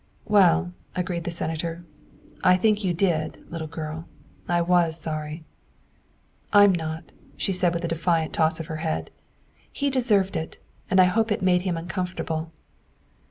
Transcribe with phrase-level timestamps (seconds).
[0.25, 1.85] "Well," agreed the Senator,"
[2.53, 4.07] I think you did, little girl.
[4.49, 5.43] I was sorry."
[6.51, 9.11] "I'm not," she said with a defiant toss of her head,"
[9.71, 10.57] he deserved it,
[10.89, 12.49] and I hope it made him uncom fortable."